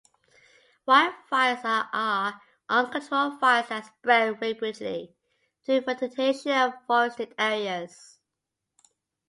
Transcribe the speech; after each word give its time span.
Wildfires 0.87 1.63
are 1.63 2.41
uncontrolled 2.67 3.39
fires 3.39 3.67
that 3.69 3.85
spread 3.85 4.41
rapidly 4.41 5.13
through 5.63 5.81
vegetation 5.81 6.49
and 6.49 6.73
forested 6.87 7.35
areas. 7.37 8.17